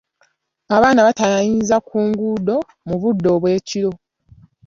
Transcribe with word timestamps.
Abaana 0.75 1.01
batayaayiza 1.07 1.75
ku 1.87 1.97
nguudo 2.07 2.57
mu 2.87 2.95
budde 3.01 3.27
obw’ekiro. 3.35 3.91